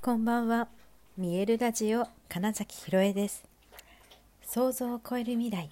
[0.00, 0.68] こんばんは。
[1.16, 3.44] 見えるラジオ金崎ひろえです。
[4.42, 5.70] 想像を超える未来。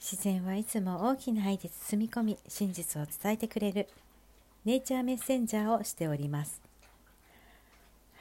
[0.00, 3.88] 自然はいつも大きな愛で包み込み、真実を伝えてくれる
[4.64, 6.62] ネイチャーメッセンジャーをしております。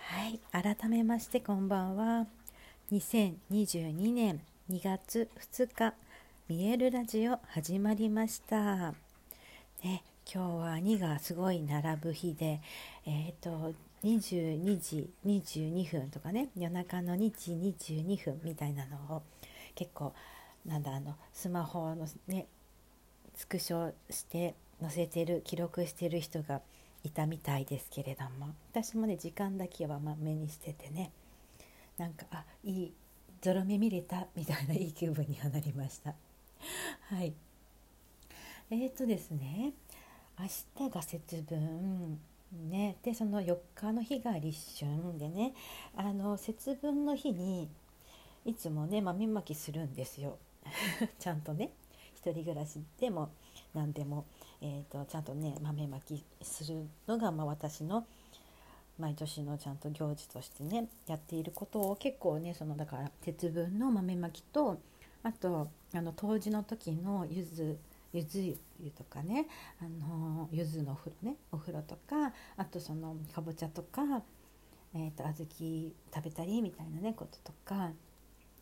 [0.02, 2.28] はい、改めましてこんばんは。
[2.92, 5.94] 2022年2月2日、
[6.50, 8.94] 見えるラジオ始まりました。
[9.82, 12.60] ね、今日は2がすごい並ぶ日で、
[13.06, 13.74] えっ、と
[14.04, 19.24] 22時22分とかね夜中の2時22分みたいなのを
[19.76, 20.14] 結構
[20.66, 22.48] なんだあのスマホのね
[23.36, 26.62] スクショして載せてる記録してる人が
[27.04, 31.12] いたみたいですけれども私もね時間だけはま目にしててね
[31.98, 32.94] なんかあいい
[33.42, 36.14] ゾロ目見れたみたいないい気分にはなりました。
[37.08, 37.34] はい。
[38.70, 39.74] えー、とですね
[40.38, 40.46] 明
[40.88, 42.20] 日が節分。
[42.52, 45.54] ね、でその4日の日が立春でね。
[45.96, 47.70] あの節分の日に
[48.46, 50.38] いつもね豆まきするんですよ。
[51.20, 51.72] ちゃんとね
[52.16, 53.30] 一人暮らしでも
[53.74, 54.26] 何でも、
[54.62, 58.06] えーと、ちゃんとね豆まきするのが、まあ、私の
[58.98, 64.80] 毎年のちゃんと行事としてねやっていることを結構ねそのだから節分の豆まきと
[65.24, 67.78] あとあの冬至の時の柚子
[68.14, 68.40] ゆず
[68.80, 69.48] 湯とかね
[69.82, 74.02] あのゆずのお風呂ねお風呂とかあとそのかぼちゃとか、
[74.96, 77.92] えーと、小豆食べたりみたいなねこととか、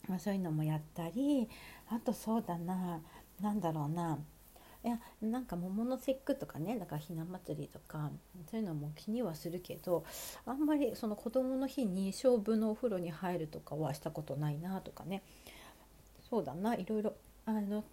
[0.08, 1.50] まあ、そういうのもやったり
[1.90, 3.00] あとそうだな
[3.42, 4.20] 何だろうな
[4.84, 8.12] いやなんか桃の節句とかねだからひな祭りとか
[8.50, 10.06] そういうのも気にはするけど
[10.46, 15.24] あんまりその子供の日に勝負のお風呂に入るとかはしたことないなとかね。
[16.30, 17.14] そうだないろいろ
[17.46, 17.86] あの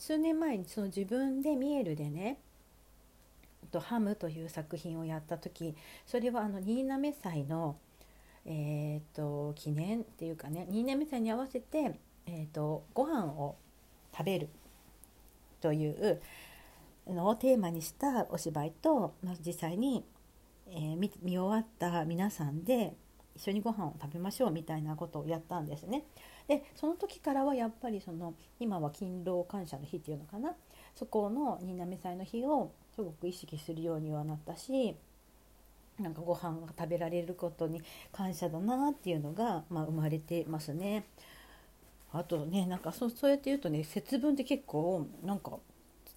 [0.00, 2.40] 数年前にその自分で見えるでね
[3.70, 5.76] 「とハム」という作品をやった時
[6.06, 7.76] それはあの新滑祭の、
[8.46, 13.56] えーと、記念っていうかね新滑祭に合わせて、えーと、ご飯を
[14.16, 14.48] 食べる
[15.60, 16.22] という
[17.06, 20.02] のをテーマにしたお芝居と、まあ、実際に、
[20.66, 22.96] えー、見終わった皆さんで
[23.40, 26.04] 一緒にご飯を食べましょうみたいなことをやったんですね。
[26.46, 30.54] でその時からはやっぱりその今は勤労感謝の日っていうのかな
[30.94, 34.94] そこの新滑祭の日をすごく意識するようにはなったし
[35.98, 37.80] なんかご飯が食べられることに
[38.12, 41.06] 感謝だなっていうのが、まあ、生まれてますね。
[42.12, 45.58] あとねなんかそうそうやって言うとね節分って結構なんか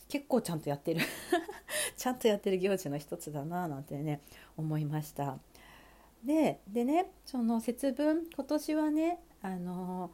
[0.09, 1.01] 結構ちゃんとやってる
[1.95, 4.21] ちゃんとやってる行事の一つだななんてね
[4.57, 5.37] 思いました。
[6.25, 10.11] ででねその節分今年はねあの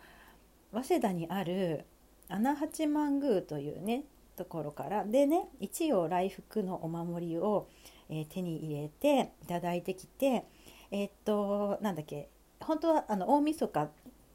[0.71, 1.85] 早稲田にある
[2.27, 4.03] 穴八幡宮というね
[4.35, 7.67] ところからでね一葉来福のお守りを、
[8.09, 10.45] えー、手に入れていただいてきて
[10.91, 13.89] えー、っとなんだっけ本当はあの大晦日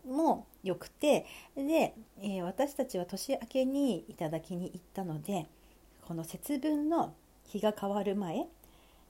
[0.06, 1.26] もよくて
[1.56, 5.46] で、えー、私たちは年明けにいただきに行ったので
[6.06, 7.14] この節分の
[7.46, 8.46] 日が変わる前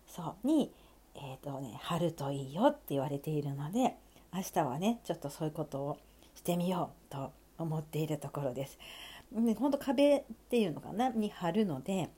[0.06, 0.70] そうに、
[1.16, 3.96] えーとね、春といいよって言われているので
[4.32, 5.98] 明日はねちょっとそういうことを
[6.34, 8.78] してみようと思っているところです。
[9.32, 11.08] で本当壁っていうのかな？
[11.08, 12.10] に貼るので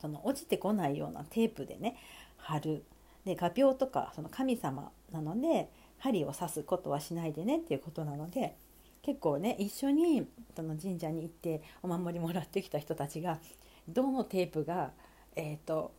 [0.00, 1.96] その落ちてこないようなテープでね
[2.36, 2.84] 貼る
[3.24, 5.68] で画鋲とかその神様なので
[5.98, 8.56] 針を刺すことはしないでねっていうことなので
[9.02, 13.38] 結構ね一緒にその神社に行ってお守りもらってきた人たちが
[13.88, 14.90] どのテープが、
[15.34, 15.92] えーと、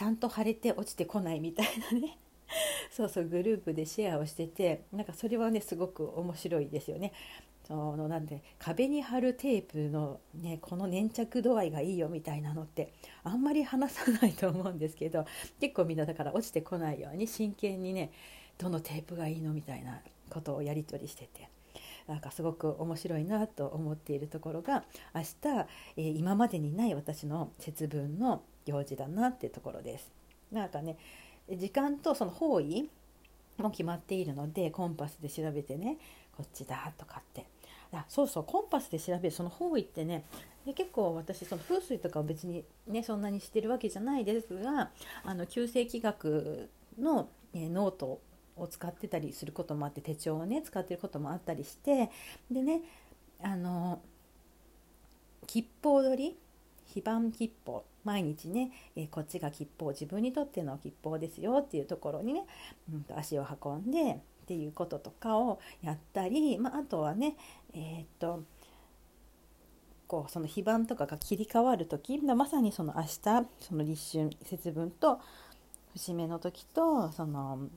[0.00, 2.16] ちゃんと貼れて落ちてこないみたいなね
[2.90, 7.12] そうそうグループでシェアをしててなんかそれはねすごく面白いですよね。
[7.68, 15.26] そのなんで壁に貼るテープの、ね、この粘着度合いがいいよみたいなのってあんまり話さないと思うんですけど
[15.60, 18.10] 結構みんなだから落ちてこないように真剣にね
[18.56, 20.00] どのテープがいいのみたいな
[20.30, 21.50] ことをやり取りしてて。
[22.06, 24.82] なんかすごく面白いなと思っているところが
[25.14, 30.10] 明日、え、今までにない私の節分の行事だなっていうところです。
[30.52, 30.96] なんかね
[31.48, 32.88] 時間とその方位
[33.58, 35.98] も決まっているのでコンパスで調べてね
[36.36, 37.46] こっちだとかって
[37.92, 40.24] あそうそうコンパスで調べるその方位ってね
[40.64, 44.90] で結構私その風水とかは別にねそんなにしてるわけじゃないですが
[45.24, 46.68] あの旧世紀学
[46.98, 48.20] の、えノート
[48.56, 52.10] を使ってたりすることもあって手帳をね使ってることもあったりして
[52.50, 52.82] でね
[53.42, 54.00] あの
[55.46, 56.36] 吉報取り
[56.86, 62.44] 非番吉報毎日ね、え、こっちが吉報自分にとっての吉報ですよっていうところにね、
[62.92, 64.16] うん、と足を運んでっ
[64.46, 67.36] ていうこととかをやったり、まあ、あとはね
[67.72, 68.42] えー、っと
[70.08, 75.20] こうその非番とかが切り替わる時まさにその明日その立春節分と
[75.94, 77.68] 節目の時とその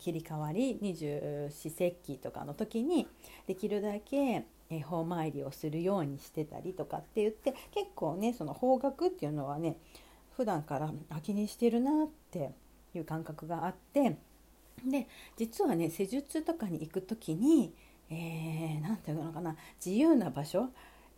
[0.00, 3.06] 切り替わり二十四節気とかの時に
[3.46, 9.76] できるだけ恵方参りをするようにしてたりとかって言って結構ねその方角っていうのはね
[10.36, 10.92] 普段から
[11.22, 12.50] 気にしてるなって
[12.94, 14.16] いう感覚があって
[14.84, 17.72] で実はね施術とかに行く時に
[18.10, 20.68] 何、えー、て言うのかな自由な場所、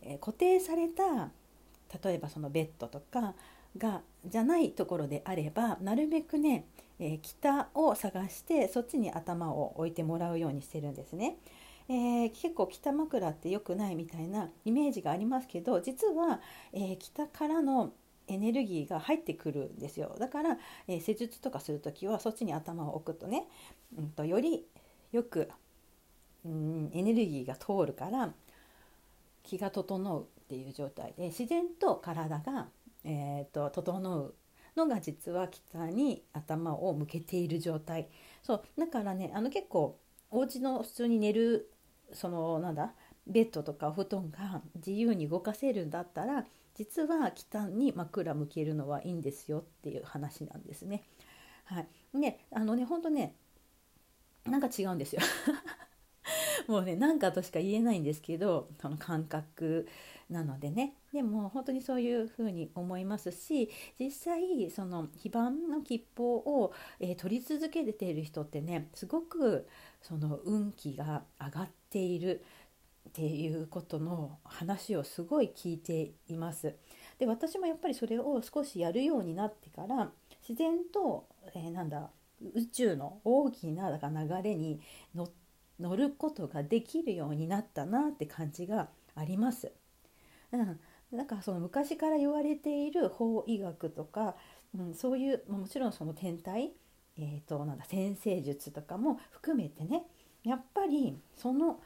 [0.01, 1.29] えー、固定された
[2.03, 3.33] 例えばそのベッドとか
[3.77, 6.65] がじゃないところであればなるべくね、
[6.99, 11.37] えー、北を探してそっちに頭を置いてもらうようにしてるんですね。
[11.89, 16.39] えー、結構北枕って良くないみたいなイメージがありますけど実は、
[16.71, 17.93] えー、北からの
[18.27, 20.15] エネルギーが入ってくるんですよ。
[20.19, 20.57] だから、
[20.87, 23.47] えー、施術とかする時はそっちに頭を置くとね、
[23.97, 24.67] うんと、より
[25.11, 25.49] よく、
[26.45, 28.31] うん、エネルギーが通るから
[29.41, 31.15] 気が整うっていう状態。
[31.17, 32.67] で自然と体が、
[33.03, 34.35] えーと、整う
[34.77, 38.09] のが実は北に頭を向けている状態。
[38.43, 39.97] そうだからねあの結構
[40.29, 41.71] お家の普通に寝る
[42.13, 42.93] そのなんだ
[43.27, 51.03] ベッドとか布団が自由に動かせるんだったら実は北に枕向けるのはいいんですよっていう話なんですね。
[51.65, 51.81] は
[52.13, 53.35] い、ねあのね本当ね
[54.45, 55.21] なんか違うんですよ。
[56.69, 59.87] もうね何かとしか言えないんですけどその感覚
[60.29, 69.67] なのでねでも本当にそういうふうに思いますし実際その非番の吉報を、えー、取り続けている人ってねすごく
[70.03, 72.43] その運気が上がっている
[73.09, 76.75] っていうことの話をすごい聞いています。
[77.17, 80.11] で私もやっぱりそれを少しやるようになってから
[80.47, 81.25] 自然と、
[81.55, 82.11] えー、なんだ
[82.53, 84.79] 宇宙の大きな流れに
[85.15, 85.31] 乗っ
[85.79, 89.71] 乗ることができるようになったなって感じがあります。
[90.51, 90.79] うん、
[91.11, 94.35] なんかその昔から言われている法医学とか、
[94.77, 96.71] うん、そういうもちろんその天体、
[97.17, 100.03] えーと、なんだ先生術とかも含めてね
[100.43, 101.79] やっぱりその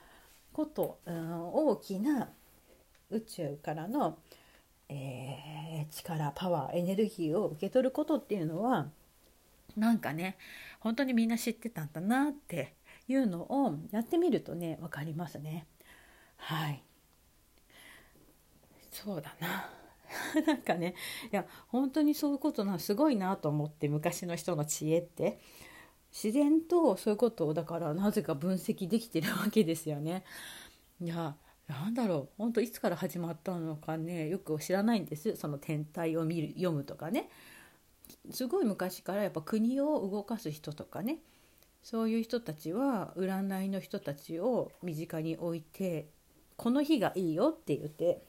[0.54, 2.30] こと、うん、大きな
[3.10, 4.18] 宇宙からの、
[4.90, 8.88] えー、力パワーエネルギーを受け取ることっていうのは
[9.76, 10.38] なんかね
[10.80, 12.74] 本当にみんな知ってたんだなって
[13.08, 15.68] いうのをやってみるとね分かりますね。
[16.38, 16.84] はい。
[18.92, 19.70] そうだな。
[20.46, 20.94] なんかね
[21.32, 25.40] いや本当にそういうことなすごいなと思って昔の人の知恵って。
[26.14, 30.24] 自然とそういうことをだからなぜか分析できてるわけですよね。
[31.02, 31.36] いや
[31.68, 32.30] なんだろう。
[32.38, 35.36] 本当いつから始まったのかねよく知らないんです。
[35.36, 37.30] その天体を見る読むとかね。
[38.30, 41.18] すごい昔からやっぱ国を動かす人とかね
[41.84, 46.08] そういう人たちは占いの人たちを身近に置いて
[46.56, 48.24] この日がいいよって言って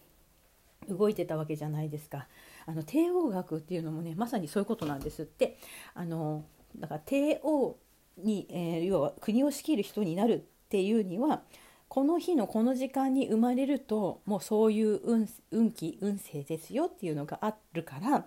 [0.89, 2.27] 動いてたわけじゃないですか。
[2.67, 5.57] あの帝王学っていうのもねまさにそういうことなんですって。
[5.95, 6.45] あの
[6.77, 7.77] だから帝王
[8.19, 11.43] に、えー、要は国を仕切る人になるっていうには
[11.89, 18.27] この日のこの時間に生まれるともうそういう運運気運勢ですよっていうのがあるから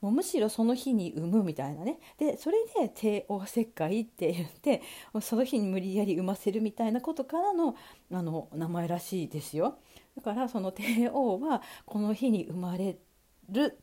[0.00, 4.82] もうむしろその日に産むみたいなねでそれで帝王切開って言って
[5.20, 7.76] その日に無理やり産ませるみたいなことからの
[8.12, 9.78] あの名前らしいですよ。
[10.16, 12.96] だからその帝王はこの日に生まれ
[13.50, 13.78] る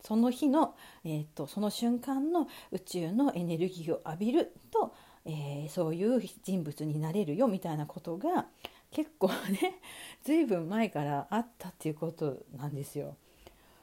[0.00, 4.94] その日の、えーと、その瞬間の宇宙のエネルギーを浴びると、
[5.24, 8.46] えー、そういう人物になれるよみたいなことが
[8.90, 9.80] 結構ね
[10.22, 13.16] 随分前からあったっていうことなんですよ。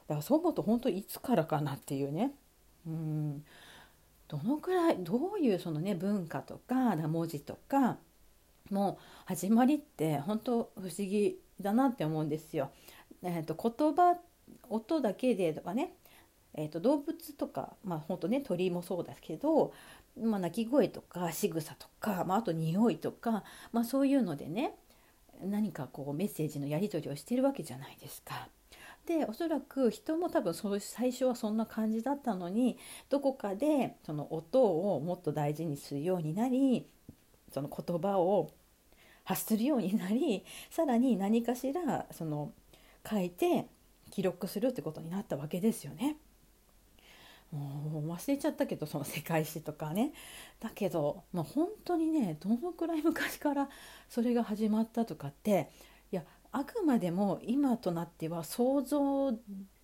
[0.08, 2.32] だからそう思うと本当いつからかなっていうね。
[2.86, 3.44] うん
[4.28, 7.98] どのくらいどういうそのね文化とか文字とか
[8.70, 8.96] もう
[9.26, 12.70] 始まりって本当不思議だなって思うんですよ。
[13.22, 14.18] えーと、言葉
[14.68, 15.94] 音だけでとかね、
[16.54, 19.72] えーと、動物とかまあ本当ね鳥もそうですけど、
[20.20, 24.74] まあ、鳴き声とか仕草とか、まあ、あと匂いとか、まあ、そういうのでね
[25.44, 28.48] 何かこうメッセージのやり取りをしてるわけじゃないですか。
[29.06, 32.76] でおそらく人も多分そ最初はそんな感じだったのに
[33.08, 36.88] どこかでその音をもっと大事にするようになり
[37.52, 38.52] その言葉を
[39.24, 42.52] 発するようになりさらに何かしらその
[43.08, 43.66] 書いて
[44.10, 46.16] 記録するってことになったわけですよね。
[47.52, 50.12] もう忘れちゃったけどその世界史とかね
[50.58, 53.68] だけど、まあ、本当にねどのくらい昔から
[54.08, 55.70] それが始まったとかって
[56.56, 59.34] あくまでも今となっては想像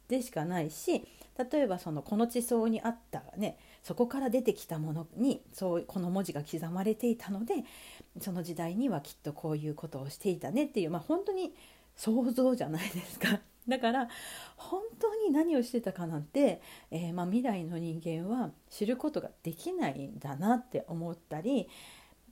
[0.09, 1.07] でしかないし
[1.53, 7.57] 例えばそのこの地層にあったねそこから出てきたものにそうこの文字が刻まれていたので
[8.21, 11.53] その時代にはきっとこういうことをしていたねっていうまあ本当に
[11.95, 13.41] 想像じゃないですか。
[13.69, 14.09] だから
[14.57, 16.61] 本当に何をしてたかなんて、
[16.91, 21.69] えー、まあ、未来の人間は知ることができないんだなって思ったり、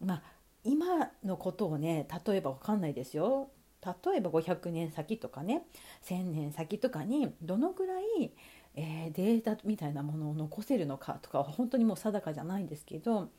[0.01, 0.23] まあ、
[0.65, 3.51] 今のことをね例えば分かんないですよ
[3.85, 5.63] 例えば500年先とかね
[6.05, 8.33] 1,000年先とかにどのぐらい、
[8.75, 13.31] えー、データみたいなものを残せるのかとかは本当にもう定かじゃないんですけど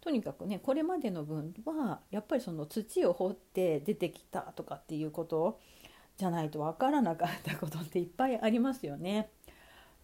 [0.00, 5.58] とにかくねこれまでの分はやっぱりその土を掘って出てきたとかっていうこと
[6.16, 9.30] じゃないと分からなかったことっていっぱいありますよね。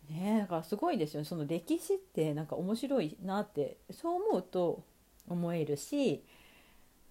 [0.08, 4.84] ねだからすごいですよねその歴史ってなんか面白いなってそう思うと
[5.28, 6.24] 思えるし、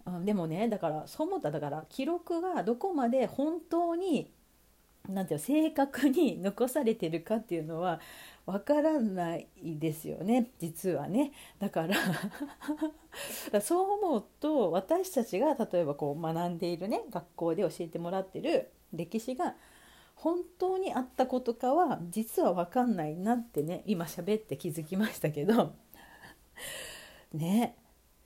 [0.05, 1.51] うん、でもねだからそう思った。
[1.51, 4.31] だから記録がどこまで本当に
[5.09, 7.99] なんていう正確に 残されてるかっていうのは
[8.45, 11.31] わからないですよね実はね。
[11.59, 19.55] だからそう思うと私たちが例えばこう学んでいるね学校で教えてもらってる歴史が
[20.15, 25.73] 本当にあったことかは実は分かんないなってね今喋って気づきましたけど。
[27.33, 27.75] ね。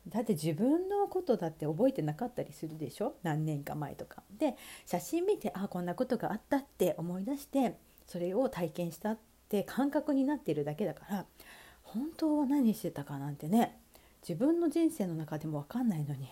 [0.08, 3.16] だって自分のことだって覚えてなかったりするでしょ？
[3.24, 4.24] 何年か前とか。
[4.38, 7.76] で写真見てあこんなことがあったって思い出して
[8.08, 9.18] それを体験したっ
[9.50, 11.26] て感覚になってるだけだから
[11.84, 13.78] 本当は何してたかなんてね
[14.28, 16.28] 自分の人生の中でも分かんないのに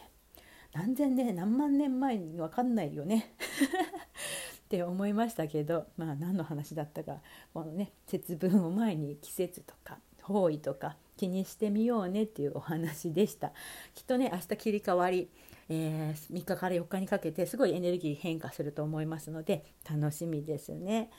[0.74, 3.34] 何千年何万年前に分かんないよね
[4.66, 7.22] って思いましたけどまあ何の話だったか
[7.54, 13.52] このね節分を前に季節とか方位とか気にしてみようねっていうお話でした
[13.94, 15.30] きっとね明日切り替わり、
[15.70, 21.10] えー、3日から4日にかけてすごいエネルギー変化すると思いますので楽しみですね。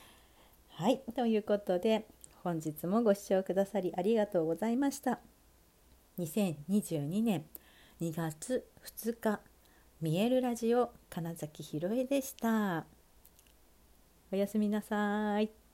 [0.68, 2.06] はいということで
[2.42, 5.20] 本日もご視聴くださりありがとうございました。
[6.18, 7.44] 2022年
[8.00, 9.40] 2月2日
[10.00, 12.84] 見えるラジオ金崎ひろえでした。
[14.30, 15.65] おやすみなさい。